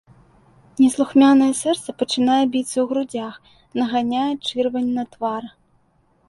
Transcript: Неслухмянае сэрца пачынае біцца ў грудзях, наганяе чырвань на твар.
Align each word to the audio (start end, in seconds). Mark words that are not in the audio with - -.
Неслухмянае 0.83 1.49
сэрца 1.63 1.95
пачынае 1.99 2.37
біцца 2.55 2.77
ў 2.85 2.87
грудзях, 2.93 3.33
наганяе 3.81 4.27
чырвань 4.47 4.91
на 4.97 5.03
твар. 5.15 5.43